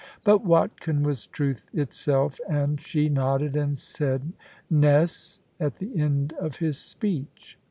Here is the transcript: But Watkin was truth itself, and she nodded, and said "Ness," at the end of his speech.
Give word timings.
But 0.23 0.43
Watkin 0.43 1.03
was 1.03 1.27
truth 1.27 1.69
itself, 1.73 2.39
and 2.49 2.81
she 2.81 3.07
nodded, 3.07 3.55
and 3.55 3.77
said 3.77 4.33
"Ness," 4.67 5.41
at 5.59 5.75
the 5.75 5.95
end 5.95 6.33
of 6.39 6.55
his 6.55 6.79
speech. 6.79 7.59